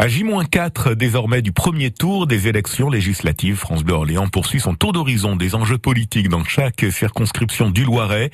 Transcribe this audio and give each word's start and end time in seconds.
À 0.00 0.08
J-4 0.08 0.94
désormais 0.94 1.42
du 1.42 1.52
premier 1.52 1.90
tour 1.90 2.26
des 2.26 2.48
élections 2.48 2.88
législatives, 2.88 3.56
France 3.56 3.84
Bleu 3.84 3.92
Orléans 3.92 4.28
poursuit 4.28 4.58
son 4.58 4.74
tour 4.74 4.94
d'horizon 4.94 5.36
des 5.36 5.54
enjeux 5.54 5.76
politiques 5.76 6.30
dans 6.30 6.42
chaque 6.42 6.86
circonscription 6.90 7.68
du 7.68 7.84
Loiret. 7.84 8.30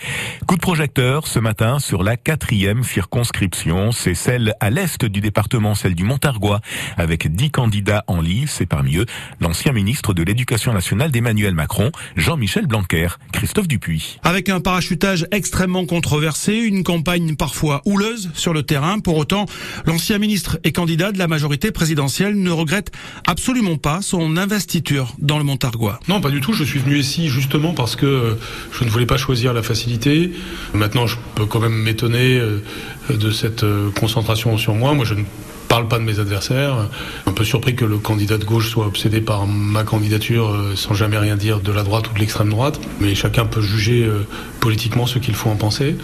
Coup 0.46 0.54
de 0.54 0.60
projecteur 0.60 1.26
ce 1.26 1.40
matin 1.40 1.80
sur 1.80 2.04
la 2.04 2.16
quatrième 2.16 2.84
circonscription, 2.84 3.90
c'est 3.90 4.14
celle 4.14 4.54
à 4.60 4.70
l'est 4.70 5.04
du 5.04 5.20
département, 5.20 5.74
celle 5.74 5.96
du 5.96 6.04
Montargois, 6.04 6.60
avec 6.96 7.34
dix 7.34 7.50
candidats 7.50 8.04
en 8.06 8.20
lice 8.20 8.60
et 8.60 8.66
parmi 8.66 8.98
eux 8.98 9.06
l'ancien 9.40 9.72
ministre 9.72 10.14
de 10.14 10.22
l'Éducation 10.22 10.72
nationale 10.72 11.10
d'Emmanuel 11.10 11.54
Macron, 11.54 11.90
Jean-Michel 12.14 12.68
Blanquer, 12.68 13.08
Christophe 13.32 13.66
Dupuis. 13.66 14.20
Avec 14.22 14.50
un 14.50 14.60
parachutage 14.60 15.26
extrêmement 15.32 15.84
controversé, 15.84 16.54
une 16.54 16.84
campagne 16.84 17.34
parfois 17.34 17.82
houleuse 17.86 18.30
sur 18.34 18.52
le 18.54 18.62
terrain, 18.62 19.00
pour 19.00 19.16
autant 19.16 19.46
l'ancien 19.84 20.18
ministre 20.18 20.60
est 20.62 20.70
candidat 20.70 21.10
de 21.10 21.18
la 21.18 21.26
majorité 21.26 21.55
présidentielle 21.72 22.40
ne 22.40 22.50
regrette 22.50 22.92
absolument 23.26 23.76
pas 23.76 24.02
son 24.02 24.36
investiture 24.36 25.14
dans 25.18 25.38
le 25.38 25.44
Montargois. 25.44 26.00
Non, 26.08 26.20
pas 26.20 26.30
du 26.30 26.40
tout. 26.40 26.52
Je 26.52 26.64
suis 26.64 26.78
venu 26.78 26.98
ici 26.98 27.28
justement 27.28 27.72
parce 27.74 27.96
que 27.96 28.36
je 28.72 28.84
ne 28.84 28.90
voulais 28.90 29.06
pas 29.06 29.16
choisir 29.16 29.52
la 29.52 29.62
facilité. 29.62 30.32
Maintenant, 30.74 31.06
je 31.06 31.16
peux 31.34 31.46
quand 31.46 31.60
même 31.60 31.74
m'étonner 31.74 32.38
euh, 32.38 32.62
de 33.10 33.30
cette 33.30 33.64
euh, 33.64 33.90
concentration 33.90 34.56
sur 34.58 34.74
moi. 34.74 34.94
Moi, 34.94 35.04
je 35.04 35.14
ne 35.14 35.24
parle 35.68 35.88
pas 35.88 35.98
de 35.98 36.04
mes 36.04 36.18
adversaires. 36.18 36.88
Un 37.26 37.32
peu 37.32 37.44
surpris 37.44 37.74
que 37.74 37.84
le 37.84 37.98
candidat 37.98 38.38
de 38.38 38.44
gauche 38.44 38.70
soit 38.70 38.86
obsédé 38.86 39.20
par 39.20 39.46
ma 39.46 39.84
candidature 39.84 40.50
euh, 40.50 40.76
sans 40.76 40.94
jamais 40.94 41.18
rien 41.18 41.36
dire 41.36 41.60
de 41.60 41.72
la 41.72 41.82
droite 41.82 42.10
ou 42.10 42.14
de 42.14 42.18
l'extrême 42.18 42.50
droite. 42.50 42.80
Mais 43.00 43.14
chacun 43.14 43.44
peut 43.44 43.60
juger 43.60 44.04
euh, 44.04 44.26
politiquement 44.60 45.06
ce 45.06 45.18
qu'il 45.18 45.34
faut 45.34 45.50
en 45.50 45.56
penser. 45.56 45.96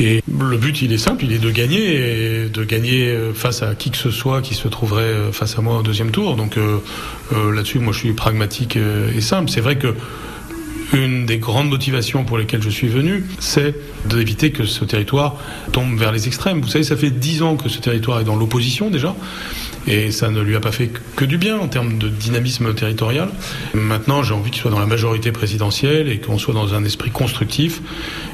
Et 0.00 0.22
le 0.28 0.56
but, 0.56 0.82
il 0.82 0.92
est 0.92 0.98
simple, 0.98 1.24
il 1.24 1.32
est 1.32 1.38
de 1.38 1.50
gagner, 1.50 2.44
et 2.44 2.48
de 2.48 2.64
gagner 2.64 3.08
euh, 3.08 3.34
face 3.34 3.62
à 3.62 3.74
qui 3.74 3.90
que 3.90 3.96
ce 3.96 4.10
soit 4.10 4.40
qui 4.42 4.54
se 4.54 4.68
trouverait 4.68 5.32
face 5.32 5.58
à 5.58 5.62
moi 5.62 5.78
au 5.78 5.82
deuxième 5.82 6.10
tour. 6.10 6.36
Donc 6.36 6.56
là-dessus, 7.32 7.78
moi, 7.78 7.92
je 7.92 7.98
suis 7.98 8.12
pragmatique 8.12 8.76
et 8.76 9.20
simple. 9.20 9.50
C'est 9.50 9.60
vrai 9.60 9.76
que 9.76 9.94
une 10.92 11.26
des 11.26 11.38
grandes 11.38 11.68
motivations 11.68 12.24
pour 12.24 12.38
lesquelles 12.38 12.62
je 12.62 12.70
suis 12.70 12.88
venu, 12.88 13.24
c'est 13.38 13.74
d'éviter 14.06 14.50
que 14.50 14.64
ce 14.64 14.84
territoire 14.84 15.36
tombe 15.72 15.98
vers 15.98 16.12
les 16.12 16.26
extrêmes. 16.26 16.60
Vous 16.60 16.68
savez, 16.68 16.84
ça 16.84 16.96
fait 16.96 17.10
dix 17.10 17.42
ans 17.42 17.56
que 17.56 17.68
ce 17.68 17.78
territoire 17.78 18.20
est 18.20 18.24
dans 18.24 18.36
l'opposition 18.36 18.90
déjà. 18.90 19.14
Et 19.90 20.10
ça 20.10 20.28
ne 20.28 20.42
lui 20.42 20.54
a 20.54 20.60
pas 20.60 20.70
fait 20.70 20.90
que 21.16 21.24
du 21.24 21.38
bien 21.38 21.58
en 21.58 21.66
termes 21.66 21.96
de 21.96 22.10
dynamisme 22.10 22.74
territorial. 22.74 23.30
Maintenant, 23.72 24.22
j'ai 24.22 24.34
envie 24.34 24.50
qu'il 24.50 24.60
soit 24.60 24.70
dans 24.70 24.78
la 24.78 24.86
majorité 24.86 25.32
présidentielle 25.32 26.10
et 26.10 26.18
qu'on 26.18 26.36
soit 26.36 26.52
dans 26.52 26.74
un 26.74 26.84
esprit 26.84 27.10
constructif 27.10 27.80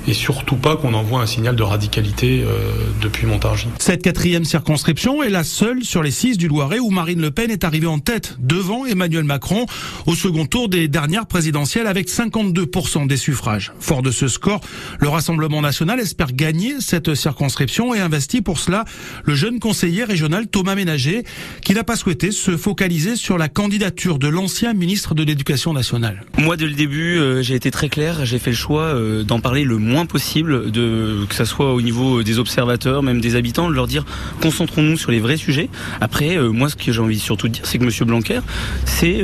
et 0.09 0.15
surtout 0.15 0.57
pas 0.57 0.77
qu'on 0.77 0.95
envoie 0.95 1.21
un 1.21 1.27
signal 1.27 1.55
de 1.55 1.63
radicalité 1.63 2.43
euh, 2.43 2.73
depuis 3.01 3.27
Montargis. 3.27 3.69
Cette 3.79 4.03
quatrième 4.03 4.45
circonscription 4.45 5.23
est 5.23 5.31
la 5.31 5.45
seule 5.45 5.85
sur 5.85 6.03
les 6.03 6.11
six 6.11 6.37
du 6.37 6.49
Loiret 6.49 6.81
où 6.81 6.91
Marine 6.91 7.21
Le 7.21 7.31
Pen 7.31 7.53
est 7.53 7.63
arrivée 7.63 7.87
en 7.87 8.01
tête 8.01 8.37
devant 8.41 8.85
Emmanuel 8.85 9.25
Macron 9.25 9.67
au 10.07 10.17
second 10.17 10.47
tour 10.47 10.69
des 10.69 10.89
dernières 10.89 11.27
présidentielles 11.27 11.87
avec 11.87 12.09
52% 12.09 13.07
des 13.07 13.17
suffrages. 13.17 13.73
Fort 13.79 14.03
de 14.03 14.11
ce 14.11 14.27
score, 14.27 14.61
le 14.99 15.09
Rassemblement 15.09 15.63
national 15.63 16.01
espère 16.01 16.33
gagner 16.33 16.81
cette 16.81 17.15
circonscription 17.15 17.95
et 17.95 18.01
investit 18.01 18.43
pour 18.43 18.59
cela 18.59 18.85
le 19.23 19.37
jeune 19.37 19.61
conseiller 19.61 20.03
régional 20.03 20.49
Thomas 20.49 20.75
Ménager 20.75 21.23
qui 21.63 21.75
n'a 21.75 21.85
pas 21.85 21.97
souhaité 21.97 22.31
se 22.31 22.57
focaliser 22.57 23.17
sur 23.17 23.39
la 23.39 23.49
candidature 23.49 24.19
de 24.19 24.29
l'ancien 24.29 24.75
ministre 24.75 25.15
de 25.15 25.23
l'Éducation 25.23 25.73
nationale. 25.73 26.25
Moi, 26.39 26.57
dès 26.57 26.67
le 26.67 26.75
début, 26.75 27.17
euh, 27.19 27.43
j'ai 27.43 27.55
été 27.55 27.71
très 27.71 27.89
clair. 27.89 28.25
J'ai 28.25 28.39
fait 28.39 28.51
le 28.51 28.57
choix 28.57 28.83
euh, 28.83 29.23
d'en 29.23 29.41
parler 29.41 29.65
le 29.65 29.79
moins 29.79 30.07
possible, 30.07 30.71
que 30.73 31.35
ça 31.35 31.45
soit 31.45 31.73
au 31.73 31.81
niveau 31.81 32.23
des 32.23 32.39
observateurs, 32.39 33.03
même 33.03 33.21
des 33.21 33.37
habitants, 33.37 33.69
de 33.69 33.75
leur 33.75 33.87
dire 33.87 34.05
concentrons-nous 34.41 34.97
sur 34.97 35.11
les 35.11 35.21
vrais 35.21 35.37
sujets. 35.37 35.69
Après, 36.01 36.37
euh, 36.37 36.51
moi, 36.51 36.69
ce 36.69 36.77
que 36.77 36.93
j'ai 36.93 37.01
envie 37.01 37.19
surtout 37.19 37.49
de 37.49 37.55
dire, 37.55 37.67
c'est 37.67 37.79
que 37.79 37.85
Monsieur 37.85 38.05
Blanquer, 38.05 38.41
c'est 38.85 39.23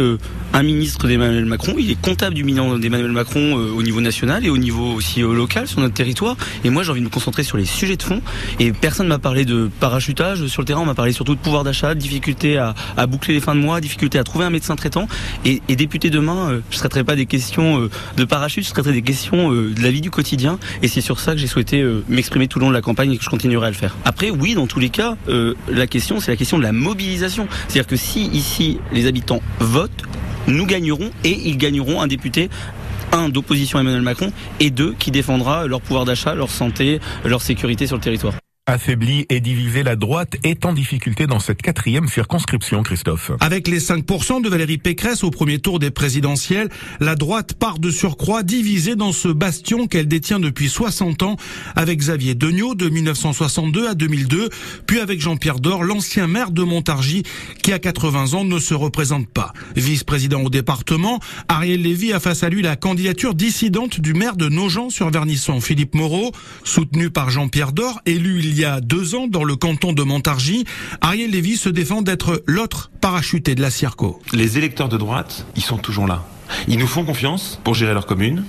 un 0.53 0.63
ministre 0.63 1.09
d'Emmanuel 1.09 1.45
Macron. 1.45 1.75
Il 1.79 1.91
est 1.91 2.01
comptable 2.01 2.35
du 2.35 2.45
bilan 2.45 2.79
d'Emmanuel 2.79 3.13
Macron 3.13 3.55
au 3.55 3.83
niveau 3.83 4.01
national 4.01 4.45
et 4.45 4.51
au 4.51 4.59
niveau 4.59 4.93
aussi 4.95 5.21
local 5.21 5.67
sur 5.67 5.81
notre 5.81 5.95
territoire. 5.95 6.37
Et 6.65 6.71
moi, 6.71 6.83
j'ai 6.83 6.91
envie 6.91 7.01
de 7.01 7.05
me 7.07 7.11
concentrer 7.11 7.43
sur 7.43 7.57
les 7.57 7.65
sujets 7.65 7.97
de 7.97 8.03
fond. 8.03 8.21
Et 8.59 8.73
personne 8.73 9.07
m'a 9.07 9.19
parlé 9.19 9.45
de 9.45 9.71
parachutage 9.81 10.47
sur 10.47 10.63
le 10.63 10.67
terrain. 10.67 10.81
On 10.81 10.87
m'a 10.87 10.95
parlé 10.95 11.13
surtout 11.13 11.35
de 11.35 11.41
pouvoir 11.41 11.65
d'achat, 11.65 11.95
difficulté 11.95 12.57
à, 12.59 12.75
boucler 13.07 13.35
les 13.35 13.41
fins 13.41 13.55
de 13.55 13.61
mois, 13.61 13.81
difficulté 13.81 14.19
à 14.19 14.25
trouver 14.25 14.45
un 14.45 14.51
médecin 14.51 14.77
traitant. 14.77 15.09
Et, 15.45 15.61
député 15.77 16.11
demain, 16.11 16.51
euh, 16.51 16.61
je 16.71 16.77
ne 16.77 16.81
traiterai 16.81 17.05
pas 17.05 17.17
des 17.17 17.25
questions 17.25 17.81
euh, 17.81 17.91
de 18.19 18.25
parachute, 18.25 18.67
je 18.67 18.71
traiterai 18.71 18.93
des 18.93 19.03
questions 19.03 19.51
euh, 19.53 19.73
de 19.73 19.83
la 19.83 19.91
vie 19.91 20.03
du 20.03 20.11
quotidien. 20.11 20.59
Et 20.83 20.89
c'est 20.89 21.01
sur 21.01 21.21
ça 21.21 21.33
que 21.33 21.39
j'ai 21.39 21.47
souhaité 21.47 21.83
m'exprimer 22.09 22.49
tout 22.49 22.59
le 22.59 22.65
long 22.65 22.71
de 22.71 22.75
la 22.75 22.83
campagne 22.83 23.13
et 23.13 23.19
que 23.19 23.25
je 23.25 23.31
continuerai 23.31 23.67
à 23.67 23.71
le 23.71 23.77
faire. 23.77 23.97
Après, 24.05 24.31
oui, 24.31 24.55
dans 24.55 24.67
tous 24.67 24.81
les 24.81 24.91
cas, 24.91 25.17
la 25.69 25.87
question, 25.87 26.21
c'est 26.21 26.31
la 26.31 26.37
question 26.37 26.59
de 26.59 26.63
la 26.63 26.73
mobilisation. 26.73 27.49
C'est-à-dire 27.69 27.87
que 27.87 27.97
si 27.97 28.27
ici 28.27 28.79
les 28.93 29.07
habitants 29.07 29.41
votent, 29.59 30.05
nous 30.47 30.67
gagnerons 30.67 31.11
et 31.25 31.31
ils 31.31 31.57
gagneront 31.57 32.01
un 32.01 32.07
député 32.07 32.49
un 33.13 33.29
d'opposition 33.29 33.79
à 33.79 33.83
Emmanuel 33.83 34.03
Macron 34.03 34.33
et 34.61 34.71
deux 34.71 34.95
qui 34.99 35.11
défendra 35.11 35.67
leur 35.67 35.81
pouvoir 35.81 36.05
d'achat, 36.05 36.35
leur 36.35 36.51
santé, 36.51 37.01
leur 37.25 37.43
sécurité 37.43 37.87
sur 37.87 37.97
le 37.97 38.03
territoire. 38.03 38.40
Affaiblie 38.71 39.27
et 39.31 39.41
divisée, 39.41 39.83
la 39.83 39.97
droite 39.97 40.37
est 40.45 40.65
en 40.65 40.73
difficulté 40.73 41.27
dans 41.27 41.41
cette 41.41 41.61
quatrième 41.61 42.07
circonscription, 42.07 42.85
Christophe. 42.85 43.33
Avec 43.41 43.67
les 43.67 43.81
5% 43.81 44.43
de 44.43 44.49
Valérie 44.49 44.79
Pécresse 44.79 45.25
au 45.25 45.33
premier 45.33 45.59
tour 45.59 45.81
des 45.81 45.91
présidentielles, 45.91 46.69
la 47.01 47.17
droite 47.17 47.55
part 47.55 47.81
de 47.81 47.91
surcroît 47.91 48.45
divisée 48.45 48.95
dans 48.95 49.11
ce 49.11 49.27
bastion 49.27 49.89
qu'elle 49.89 50.07
détient 50.07 50.39
depuis 50.39 50.69
60 50.69 51.25
ans 51.25 51.37
avec 51.75 51.99
Xavier 51.99 52.37
Degnaud 52.37 52.77
de 52.77 52.89
1962 52.89 53.89
à 53.89 53.95
2002, 53.95 54.51
puis 54.87 55.01
avec 55.01 55.21
Jean-Pierre 55.21 55.59
Dor, 55.59 55.83
l'ancien 55.83 56.29
maire 56.29 56.53
de 56.53 56.63
Montargis, 56.63 57.25
qui 57.65 57.73
à 57.73 57.81
80 57.81 58.35
ans 58.35 58.45
ne 58.45 58.61
se 58.61 58.75
représente 58.75 59.27
pas. 59.27 59.53
Vice-président 59.75 60.43
au 60.43 60.49
département, 60.49 61.19
Ariel 61.49 61.83
Lévy 61.83 62.13
a 62.13 62.21
face 62.21 62.45
à 62.45 62.49
lui 62.49 62.63
la 62.63 62.77
candidature 62.77 63.35
dissidente 63.35 64.01
du 64.01 64.15
maire 64.15 64.37
de 64.37 64.49
Nogent-sur-Vernisson, 64.49 65.61
Philippe 65.61 65.97
Moreau, 65.97 66.31
soutenu 66.63 67.11
par 67.11 67.31
Jean-Pierre 67.31 67.73
Dor, 67.73 68.01
élu 68.07 68.39
il 68.39 68.55
y 68.55 68.60
il 68.60 68.60
y 68.61 68.65
a 68.67 68.81
deux 68.81 69.15
ans 69.15 69.27
dans 69.27 69.45
le 69.45 69.57
canton 69.57 69.93
de 69.93 70.03
Montargis, 70.03 70.67
Ariel 71.01 71.31
Lévy 71.31 71.57
se 71.57 71.69
défend 71.69 72.03
d'être 72.03 72.43
l'autre 72.47 72.91
parachuté 73.01 73.55
de 73.55 73.63
la 73.63 73.71
Circo. 73.71 74.21
Les 74.33 74.59
électeurs 74.59 74.89
de 74.89 74.99
droite, 74.99 75.47
ils 75.57 75.63
sont 75.63 75.79
toujours 75.79 76.07
là. 76.07 76.25
Ils 76.69 76.79
nous 76.79 76.87
font 76.87 77.05
confiance 77.05 77.59
pour 77.65 77.75
gérer 77.75 77.95
leur 77.95 78.05
commune, 78.07 78.45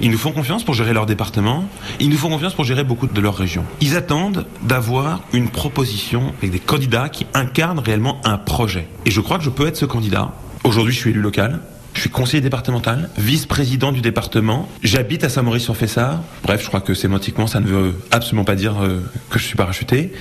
ils 0.00 0.10
nous 0.10 0.18
font 0.18 0.30
confiance 0.30 0.62
pour 0.62 0.74
gérer 0.74 0.92
leur 0.92 1.06
département, 1.06 1.64
ils 1.98 2.10
nous 2.10 2.16
font 2.16 2.28
confiance 2.28 2.54
pour 2.54 2.64
gérer 2.64 2.84
beaucoup 2.84 3.06
de 3.06 3.20
leur 3.20 3.34
région. 3.34 3.64
Ils 3.80 3.96
attendent 3.96 4.46
d'avoir 4.62 5.22
une 5.32 5.48
proposition 5.48 6.32
avec 6.38 6.52
des 6.52 6.60
candidats 6.60 7.08
qui 7.08 7.26
incarnent 7.34 7.80
réellement 7.80 8.20
un 8.24 8.38
projet. 8.38 8.86
Et 9.04 9.10
je 9.10 9.20
crois 9.20 9.38
que 9.38 9.44
je 9.44 9.50
peux 9.50 9.66
être 9.66 9.76
ce 9.76 9.86
candidat. 9.86 10.32
Aujourd'hui, 10.62 10.92
je 10.92 10.98
suis 10.98 11.10
élu 11.10 11.20
local. 11.20 11.60
Je 12.06 12.10
suis 12.12 12.20
conseiller 12.20 12.40
départemental, 12.40 13.10
vice-président 13.18 13.90
du 13.90 14.00
département. 14.00 14.68
J'habite 14.84 15.24
à 15.24 15.28
Saint-Maurice-sur-Fessard. 15.28 16.22
Bref, 16.44 16.62
je 16.62 16.68
crois 16.68 16.80
que 16.80 16.94
sémantiquement, 16.94 17.48
ça 17.48 17.58
ne 17.58 17.66
veut 17.66 17.94
absolument 18.12 18.44
pas 18.44 18.54
dire 18.54 18.80
euh, 18.80 19.00
que 19.28 19.40
je 19.40 19.44
suis 19.44 19.56
parachuté. 19.56 20.12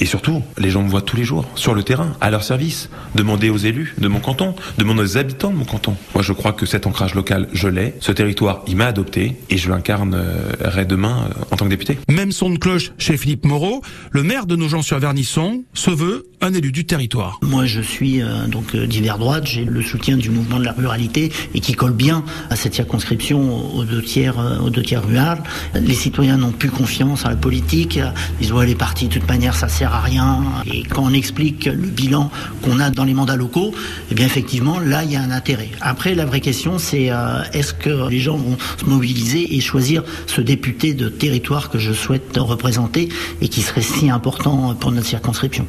Et 0.00 0.06
surtout, 0.06 0.42
les 0.56 0.70
gens 0.70 0.82
me 0.82 0.88
voient 0.88 1.02
tous 1.02 1.18
les 1.18 1.24
jours, 1.24 1.44
sur 1.54 1.74
le 1.74 1.82
terrain, 1.82 2.14
à 2.22 2.30
leur 2.30 2.42
service. 2.44 2.88
Demander 3.14 3.50
aux 3.50 3.58
élus 3.58 3.94
de 3.98 4.08
mon 4.08 4.20
canton, 4.20 4.54
demander 4.78 5.02
aux 5.02 5.18
habitants 5.18 5.50
de 5.50 5.56
mon 5.56 5.66
canton. 5.66 5.96
Moi, 6.14 6.22
je 6.22 6.32
crois 6.32 6.54
que 6.54 6.64
cet 6.64 6.86
ancrage 6.86 7.14
local, 7.14 7.46
je 7.52 7.68
l'ai. 7.68 7.92
Ce 8.00 8.10
territoire, 8.10 8.62
il 8.66 8.76
m'a 8.76 8.86
adopté 8.86 9.36
et 9.50 9.58
je 9.58 9.68
l'incarnerai 9.68 10.86
demain 10.86 11.28
euh, 11.28 11.44
en 11.50 11.56
tant 11.56 11.66
que 11.66 11.70
député. 11.70 11.98
Même 12.08 12.32
son 12.32 12.48
de 12.48 12.56
cloche 12.56 12.92
chez 12.96 13.18
Philippe 13.18 13.44
Moreau, 13.44 13.82
le 14.12 14.22
maire 14.22 14.46
de 14.46 14.56
Nogent-sur-Vernisson 14.56 15.62
se 15.74 15.90
veut 15.90 16.24
un 16.40 16.54
élu 16.54 16.72
du 16.72 16.86
territoire. 16.86 17.38
Moi, 17.42 17.66
je 17.66 17.82
suis 17.82 18.22
euh, 18.22 18.46
donc 18.46 18.74
d'hiver 18.74 19.18
droite. 19.18 19.46
J'ai 19.46 19.66
le 19.66 19.82
soutien 19.82 20.16
du 20.16 20.30
mouvement 20.30 20.58
de 20.58 20.64
la 20.64 20.72
ruralité 20.72 21.32
et 21.54 21.60
qui 21.60 21.72
colle 21.72 21.92
bien 21.92 22.24
à 22.50 22.56
cette 22.56 22.74
circonscription 22.74 23.74
aux 23.76 23.84
deux 23.84 24.02
tiers, 24.02 24.38
euh, 24.38 24.58
aux 24.58 24.70
rurales. 25.00 25.42
Les 25.74 25.94
citoyens 25.94 26.36
n'ont 26.36 26.52
plus 26.52 26.70
confiance 26.70 27.24
à 27.26 27.30
la 27.30 27.36
politique. 27.36 27.98
Ils 28.40 28.52
voient 28.52 28.66
les 28.66 28.74
partis, 28.74 29.08
de 29.08 29.14
toute 29.14 29.28
manière, 29.28 29.54
ça 29.54 29.68
sert 29.68 29.94
à 29.94 30.00
rien. 30.00 30.42
Et 30.66 30.82
quand 30.82 31.02
on 31.04 31.12
explique 31.12 31.66
le 31.66 31.88
bilan 31.88 32.30
qu'on 32.62 32.80
a 32.80 32.90
dans 32.90 33.04
les 33.04 33.14
mandats 33.14 33.36
locaux, 33.36 33.74
eh 34.10 34.14
bien, 34.14 34.26
effectivement, 34.26 34.78
là, 34.78 35.04
il 35.04 35.12
y 35.12 35.16
a 35.16 35.22
un 35.22 35.30
intérêt. 35.30 35.70
Après, 35.80 36.14
la 36.14 36.24
vraie 36.24 36.40
question, 36.40 36.78
c'est 36.78 37.10
euh, 37.10 37.42
est-ce 37.52 37.74
que 37.74 38.08
les 38.08 38.20
gens 38.20 38.36
vont 38.36 38.56
se 38.78 38.84
mobiliser 38.84 39.56
et 39.56 39.60
choisir 39.60 40.02
ce 40.26 40.40
député 40.40 40.94
de 40.94 41.08
territoire 41.08 41.70
que 41.70 41.78
je 41.78 41.92
souhaite 41.92 42.36
représenter 42.36 43.08
et 43.40 43.48
qui 43.48 43.62
serait 43.62 43.82
si 43.82 44.10
important 44.10 44.74
pour 44.74 44.92
notre 44.92 45.06
circonscription? 45.06 45.66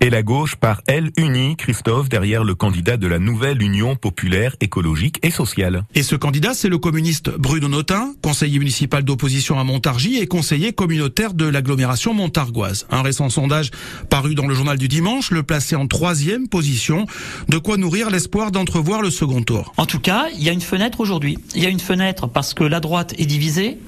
Et 0.00 0.10
la 0.10 0.22
gauche 0.22 0.56
par 0.56 0.82
elle 0.86 1.10
unie, 1.16 1.56
Christophe, 1.56 2.08
derrière 2.08 2.44
le 2.44 2.54
candidat 2.54 2.96
de 2.96 3.06
la 3.06 3.18
nouvelle 3.18 3.62
Union 3.62 3.96
populaire 3.96 4.56
écologique 4.60 5.18
et 5.22 5.30
sociale. 5.30 5.84
Et 5.94 6.02
ce 6.02 6.16
candidat, 6.16 6.54
c'est 6.54 6.68
le 6.68 6.78
communiste 6.78 7.30
Bruno 7.30 7.68
Notin, 7.68 8.14
conseiller 8.22 8.58
municipal 8.58 9.02
d'opposition 9.02 9.58
à 9.58 9.64
Montargis 9.64 10.18
et 10.18 10.26
conseiller 10.26 10.72
communautaire 10.72 11.34
de 11.34 11.46
l'agglomération 11.46 12.14
montargoise. 12.14 12.86
Un 12.90 13.02
récent 13.02 13.28
sondage 13.30 13.70
paru 14.10 14.34
dans 14.34 14.46
le 14.46 14.54
journal 14.54 14.78
du 14.78 14.88
dimanche 14.88 15.30
le 15.30 15.42
plaçait 15.42 15.76
en 15.76 15.86
troisième 15.86 16.48
position, 16.48 17.06
de 17.48 17.58
quoi 17.58 17.76
nourrir 17.76 18.10
l'espoir 18.10 18.50
d'entrevoir 18.50 19.02
le 19.02 19.10
second 19.10 19.42
tour. 19.42 19.72
En 19.76 19.86
tout 19.86 20.00
cas, 20.00 20.26
il 20.34 20.42
y 20.42 20.48
a 20.48 20.52
une 20.52 20.60
fenêtre 20.60 21.00
aujourd'hui. 21.00 21.38
Il 21.54 21.62
y 21.62 21.66
a 21.66 21.70
une 21.70 21.80
fenêtre 21.80 22.26
parce 22.26 22.54
que 22.54 22.64
la 22.64 22.80
droite 22.80 23.14
est 23.18 23.26
divisée, 23.26 23.78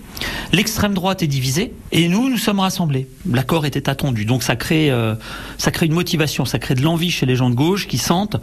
l'extrême 0.52 0.94
droite 0.94 1.22
est 1.22 1.26
divisée 1.26 1.72
et 1.92 2.08
nous, 2.08 2.28
nous 2.28 2.38
sommes 2.38 2.60
rassemblés. 2.60 3.08
L'accord 3.30 3.66
était 3.66 3.88
attendu, 3.88 4.24
donc 4.24 4.42
ça 4.42 4.56
crée, 4.56 4.90
euh, 4.90 5.14
ça 5.56 5.70
crée 5.70 5.86
une 5.86 5.94
motivation, 5.94 6.44
ça 6.44 6.58
crée 6.58 6.74
de 6.74 6.82
l'envie 6.82 7.10
chez 7.10 7.26
les 7.26 7.36
gens 7.36 7.50
de 7.50 7.54
gauche 7.54 7.86
qui 7.86 7.98
sentent 7.98 8.36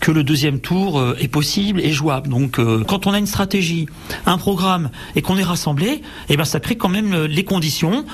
que 0.00 0.10
le 0.10 0.24
deuxième 0.24 0.60
tour 0.60 0.98
euh, 0.98 1.16
est 1.20 1.28
possible 1.28 1.80
et 1.80 1.92
jouable. 1.92 2.28
Donc, 2.28 2.58
euh, 2.58 2.84
quand 2.84 3.06
on 3.06 3.12
a 3.12 3.18
une 3.18 3.26
stratégie, 3.26 3.86
un 4.26 4.38
programme 4.38 4.90
et 5.16 5.22
qu'on 5.22 5.36
est 5.36 5.44
rassemblé, 5.44 6.02
eh 6.28 6.36
ben 6.36 6.44
ça 6.44 6.60
crée 6.60 6.76
quand 6.76 6.88
même 6.88 7.24
les 7.24 7.44
conditions 7.44 8.04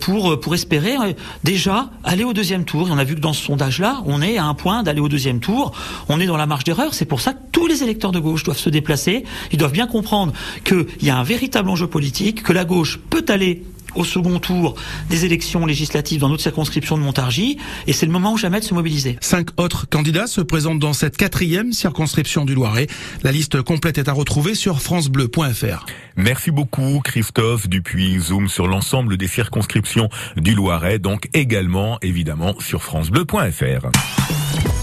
pour 0.00 0.54
espérer 0.54 0.96
déjà 1.44 1.90
aller 2.04 2.24
au 2.24 2.32
deuxième 2.32 2.64
tour. 2.64 2.88
Et 2.88 2.90
on 2.90 2.98
a 2.98 3.04
vu 3.04 3.14
que 3.14 3.20
dans 3.20 3.32
ce 3.32 3.44
sondage-là, 3.44 4.02
on 4.06 4.22
est 4.22 4.38
à 4.38 4.44
un 4.44 4.54
point 4.54 4.82
d'aller 4.82 5.00
au 5.00 5.08
deuxième 5.08 5.40
tour. 5.40 5.72
On 6.08 6.20
est 6.20 6.26
dans 6.26 6.36
la 6.36 6.46
marge 6.46 6.64
d'erreur. 6.64 6.94
C'est 6.94 7.04
pour 7.04 7.20
ça 7.20 7.32
que 7.32 7.38
tous 7.52 7.66
les 7.66 7.82
électeurs 7.82 8.12
de 8.12 8.18
gauche 8.18 8.42
doivent 8.44 8.58
se 8.58 8.70
déplacer. 8.70 9.24
Ils 9.52 9.58
doivent 9.58 9.72
bien 9.72 9.86
comprendre 9.86 10.32
qu'il 10.64 10.86
y 11.02 11.10
a 11.10 11.16
un 11.16 11.22
véritable 11.22 11.68
enjeu 11.68 11.86
politique, 11.86 12.42
que 12.42 12.52
gauche 12.64 12.98
peut 13.10 13.24
aller 13.28 13.62
au 13.94 14.04
second 14.04 14.38
tour 14.38 14.74
des 15.10 15.24
élections 15.24 15.66
législatives 15.66 16.20
dans 16.20 16.28
notre 16.28 16.42
circonscription 16.42 16.96
de 16.96 17.02
Montargis, 17.02 17.58
et 17.86 17.92
c'est 17.92 18.06
le 18.06 18.12
moment 18.12 18.32
ou 18.32 18.38
jamais 18.38 18.60
de 18.60 18.64
se 18.64 18.74
mobiliser. 18.74 19.16
Cinq 19.20 19.48
autres 19.56 19.88
candidats 19.88 20.26
se 20.26 20.40
présentent 20.40 20.78
dans 20.78 20.92
cette 20.92 21.16
quatrième 21.16 21.72
circonscription 21.72 22.44
du 22.44 22.54
Loiret. 22.54 22.86
La 23.22 23.32
liste 23.32 23.62
complète 23.62 23.98
est 23.98 24.08
à 24.08 24.12
retrouver 24.12 24.54
sur 24.54 24.80
francebleu.fr. 24.80 25.86
Merci 26.16 26.50
beaucoup 26.50 27.00
Christophe 27.02 27.68
Dupuis. 27.68 28.18
Zoom 28.20 28.48
sur 28.48 28.66
l'ensemble 28.66 29.16
des 29.16 29.28
circonscriptions 29.28 30.08
du 30.36 30.54
Loiret, 30.54 30.98
donc 30.98 31.28
également 31.34 31.98
évidemment 32.02 32.54
sur 32.60 32.82
francebleu.fr. 32.82 33.88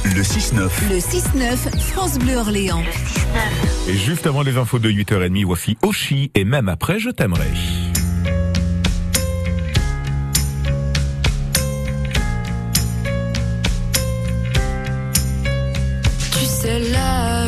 Le 0.06 0.22
6-9. 0.22 0.70
Le 0.90 0.98
6-9, 0.98 1.80
France 1.92 2.18
Bleu 2.20 2.36
Orléans. 2.36 2.84
Et 3.88 3.96
juste 3.96 4.26
avant 4.28 4.44
les 4.44 4.58
infos 4.58 4.80
de 4.80 4.90
8h30, 4.90 5.46
voici 5.46 5.78
Oshi 5.82 6.32
et 6.36 6.46
même 6.46 6.70
après 6.70 7.00
je 7.00 7.10
t'aimerai. 7.10 7.48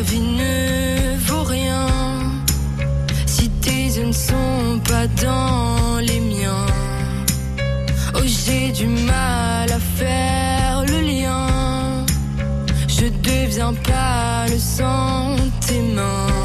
Vie 0.02 0.20
ne 0.20 1.16
vaut 1.26 1.44
rien 1.44 1.86
si 3.26 3.48
tes 3.48 3.84
yeux 3.96 4.06
ne 4.06 4.12
sont 4.12 4.80
pas 4.84 5.06
dans 5.22 5.98
les 6.00 6.20
miens. 6.20 6.66
Oh, 8.14 8.24
j'ai 8.24 8.72
du 8.72 8.86
mal 8.86 9.70
à 9.70 9.78
faire 9.98 10.84
le 10.86 11.00
lien. 11.00 11.46
Je 12.88 13.06
deviens 13.30 13.74
pas 13.74 14.46
le 14.48 14.58
sentiment. 14.58 16.26
Oh, 16.30 16.41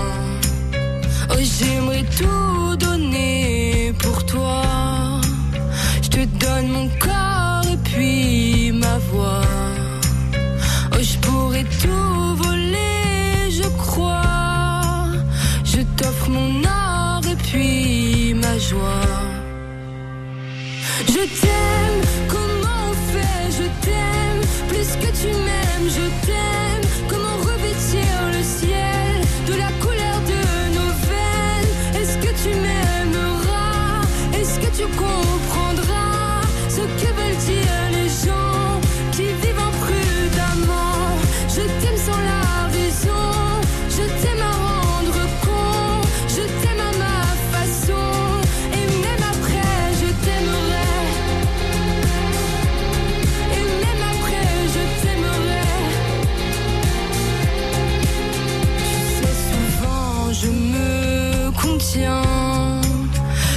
Je 21.18 21.24
t'aime, 21.24 22.28
comment 22.30 22.92
on 22.92 22.94
fait? 23.12 23.50
Je 23.50 23.64
t'aime, 23.84 24.42
plus 24.68 24.96
que 24.98 25.12
tu 25.19 25.30
m'aimes, 25.30 25.90
je 25.90 26.28
t'aime. 26.28 26.56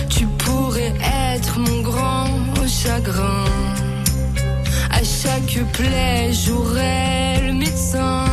Tu 0.08 0.26
pourrais 0.38 0.94
être 1.34 1.58
mon 1.58 1.82
grand 1.82 2.26
chagrin. 2.66 3.44
À 4.90 5.02
chaque 5.02 5.58
plaie, 5.72 6.32
j'aurais 6.32 7.40
le 7.46 7.52
médecin. 7.52 8.29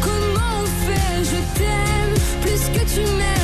Comment 0.00 0.62
on 0.62 0.66
fait? 0.86 1.24
Je 1.24 1.58
t'aime, 1.58 2.14
plus 2.42 2.62
que 2.74 2.82
tu 2.94 3.00
m'aimes, 3.16 3.39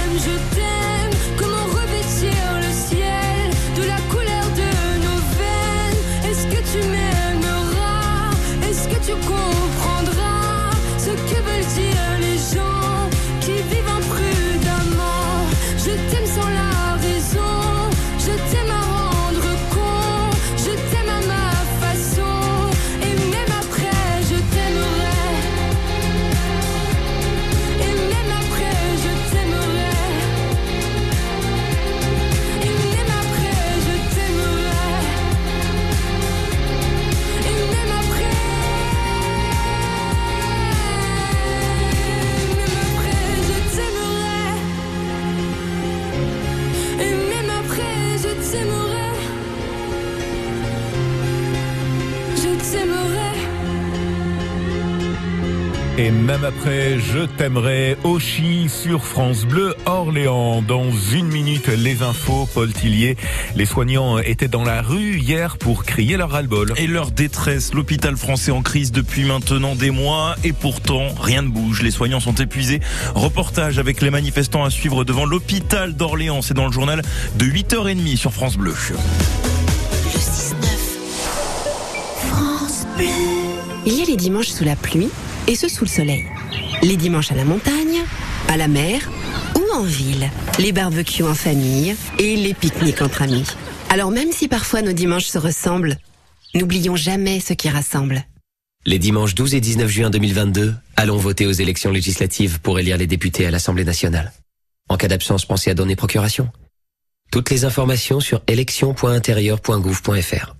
Et 55.98 56.10
même 56.10 56.44
après, 56.44 56.98
je 56.98 57.20
t'aimerai, 57.24 57.96
Oshi 58.04 58.68
sur 58.68 59.02
France 59.02 59.46
Bleu 59.46 59.74
Orléans. 59.86 60.60
Dans 60.60 60.90
une 60.90 61.28
minute, 61.28 61.68
les 61.68 62.02
infos, 62.02 62.46
Paul 62.52 62.70
Tillier. 62.70 63.16
Les 63.54 63.64
soignants 63.64 64.18
étaient 64.18 64.46
dans 64.46 64.62
la 64.62 64.82
rue 64.82 65.16
hier 65.16 65.56
pour 65.56 65.84
crier 65.84 66.18
leur 66.18 66.32
ras-le-bol. 66.32 66.74
Et 66.76 66.86
leur 66.86 67.12
détresse, 67.12 67.72
l'hôpital 67.72 68.14
français 68.18 68.50
en 68.50 68.60
crise 68.60 68.92
depuis 68.92 69.24
maintenant 69.24 69.74
des 69.74 69.90
mois 69.90 70.34
et 70.44 70.52
pourtant 70.52 71.08
rien 71.18 71.40
ne 71.40 71.48
bouge. 71.48 71.80
Les 71.80 71.90
soignants 71.90 72.20
sont 72.20 72.34
épuisés. 72.34 72.80
Reportage 73.14 73.78
avec 73.78 74.02
les 74.02 74.10
manifestants 74.10 74.64
à 74.64 74.70
suivre 74.70 75.02
devant 75.04 75.24
l'hôpital 75.24 75.94
d'Orléans. 75.94 76.42
C'est 76.42 76.52
dans 76.52 76.66
le 76.66 76.72
journal 76.72 77.00
de 77.38 77.46
8h30 77.46 78.16
sur 78.16 78.34
France 78.34 78.58
Bleu. 78.58 78.74
Le 78.74 80.10
6-9. 80.10 80.54
France 82.28 82.86
Bleu. 82.98 83.06
Il 83.86 83.94
y 83.94 84.02
a 84.02 84.04
les 84.04 84.16
dimanches 84.16 84.48
sous 84.48 84.64
la 84.64 84.76
pluie 84.76 85.08
et 85.46 85.54
ceux 85.54 85.68
sous 85.68 85.84
le 85.84 85.90
soleil. 85.90 86.24
Les 86.82 86.96
dimanches 86.96 87.32
à 87.32 87.34
la 87.34 87.44
montagne, 87.44 88.02
à 88.48 88.56
la 88.56 88.68
mer 88.68 89.10
ou 89.54 89.62
en 89.74 89.82
ville. 89.82 90.30
Les 90.58 90.72
barbecues 90.72 91.24
en 91.24 91.34
famille 91.34 91.94
et 92.18 92.36
les 92.36 92.54
pique-niques 92.54 93.02
entre 93.02 93.20
amis. 93.22 93.44
Alors 93.90 94.10
même 94.10 94.32
si 94.32 94.48
parfois 94.48 94.80
nos 94.82 94.92
dimanches 94.92 95.26
se 95.26 95.38
ressemblent, 95.38 95.96
n'oublions 96.54 96.96
jamais 96.96 97.40
ce 97.40 97.52
qui 97.52 97.68
rassemble. 97.68 98.24
Les 98.84 98.98
dimanches 98.98 99.34
12 99.34 99.54
et 99.54 99.60
19 99.60 99.90
juin 99.90 100.10
2022, 100.10 100.74
allons 100.96 101.16
voter 101.16 101.46
aux 101.46 101.52
élections 101.52 101.90
législatives 101.90 102.60
pour 102.60 102.78
élire 102.78 102.96
les 102.96 103.08
députés 103.08 103.46
à 103.46 103.50
l'Assemblée 103.50 103.84
nationale. 103.84 104.32
En 104.88 104.96
cas 104.96 105.08
d'absence, 105.08 105.44
pensez 105.44 105.70
à 105.70 105.74
donner 105.74 105.96
procuration. 105.96 106.48
Toutes 107.32 107.50
les 107.50 107.64
informations 107.64 108.20
sur 108.20 108.42
élection.intérieur.gouv.fr. 108.46 110.54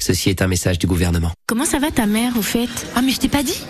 Ceci 0.00 0.30
est 0.30 0.40
un 0.40 0.48
message 0.48 0.78
du 0.78 0.86
gouvernement. 0.86 1.30
Comment 1.46 1.66
ça 1.66 1.78
va 1.78 1.90
ta 1.90 2.06
mère 2.06 2.32
au 2.38 2.42
fait? 2.42 2.68
Ah 2.96 3.02
mais 3.02 3.12
je 3.12 3.18
t'ai 3.18 3.28
pas 3.28 3.42
dit 3.42 3.60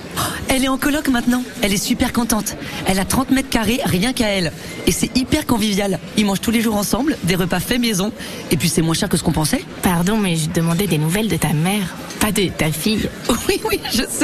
Elle 0.48 0.64
est 0.64 0.68
en 0.68 0.78
coloc 0.78 1.08
maintenant. 1.08 1.42
Elle 1.60 1.72
est 1.72 1.84
super 1.84 2.12
contente. 2.12 2.56
Elle 2.86 3.00
a 3.00 3.04
30 3.04 3.32
mètres 3.32 3.48
carrés 3.48 3.80
rien 3.84 4.12
qu'à 4.12 4.28
elle. 4.28 4.52
Et 4.86 4.92
c'est 4.92 5.14
hyper 5.16 5.44
convivial. 5.44 5.98
Ils 6.16 6.24
mangent 6.24 6.40
tous 6.40 6.52
les 6.52 6.60
jours 6.60 6.76
ensemble, 6.76 7.16
des 7.24 7.34
repas 7.34 7.58
faits 7.58 7.80
maison. 7.80 8.12
Et 8.52 8.56
puis 8.56 8.68
c'est 8.68 8.80
moins 8.80 8.94
cher 8.94 9.08
que 9.08 9.16
ce 9.16 9.24
qu'on 9.24 9.32
pensait. 9.32 9.64
Pardon, 9.82 10.16
mais 10.18 10.36
je 10.36 10.48
demandais 10.50 10.86
des 10.86 10.98
nouvelles 10.98 11.28
de 11.28 11.36
ta 11.36 11.52
mère, 11.52 11.96
pas 12.20 12.30
de 12.30 12.46
ta 12.48 12.70
fille. 12.70 13.08
Oui, 13.48 13.60
oui, 13.68 13.80
je 13.90 14.02
sais. 14.02 14.06